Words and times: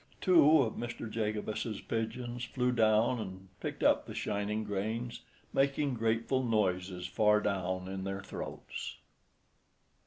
Two 0.19 0.63
of 0.63 0.73
Mr. 0.73 1.07
Jacobus's 1.07 1.79
pigeons 1.79 2.43
flew 2.43 2.71
down 2.71 3.19
and 3.19 3.49
picked 3.59 3.83
up 3.83 4.07
the 4.07 4.15
shining 4.15 4.63
grains, 4.63 5.21
making 5.53 5.93
grateful 5.93 6.41
noises 6.41 7.05
far 7.05 7.39
down 7.39 7.87
in 7.87 8.03
their 8.03 8.23
throats. 8.23 8.95